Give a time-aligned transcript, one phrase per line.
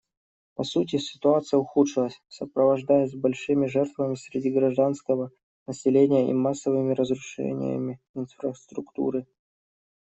[0.55, 5.29] По сути, ситуация ухудшилась, сопровождаясь большими жертвами среди гражданского
[5.67, 9.27] населения и массовыми разрушениями инфраструктуры.